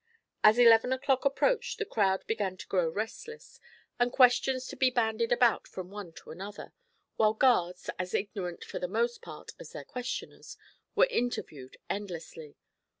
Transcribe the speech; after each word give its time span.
As 0.43 0.57
eleven 0.57 0.91
o'clock 0.91 1.25
approached 1.25 1.77
the 1.77 1.85
crowd 1.85 2.25
began 2.25 2.57
to 2.57 2.65
grow 2.67 2.89
restless, 2.89 3.59
and 3.99 4.11
questions 4.11 4.65
to 4.65 4.75
be 4.75 4.89
bandied 4.89 5.31
about 5.31 5.67
from 5.67 5.91
one 5.91 6.11
to 6.13 6.31
another, 6.31 6.73
while 7.17 7.35
guards, 7.35 7.87
as 7.99 8.15
ignorant 8.15 8.63
for 8.63 8.79
the 8.79 8.87
most 8.87 9.21
part 9.21 9.51
as 9.59 9.73
their 9.73 9.85
questioners, 9.85 10.57
were 10.95 11.05
interviewed 11.11 11.77
endlessly. 11.87 12.55